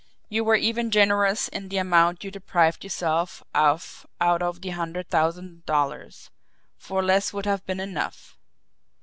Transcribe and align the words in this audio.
You 0.29 0.43
were 0.43 0.55
even 0.55 0.89
generous 0.89 1.47
in 1.47 1.69
the 1.69 1.77
amount 1.77 2.23
you 2.23 2.31
deprived 2.31 2.83
yourself 2.83 3.43
of 3.53 4.07
out 4.19 4.41
of 4.41 4.61
the 4.61 4.69
hundred 4.71 5.09
thousand 5.09 5.63
dollars 5.67 6.31
for 6.75 7.03
less 7.03 7.31
would 7.33 7.45
have 7.45 7.63
been 7.67 7.79
enough. 7.79 8.35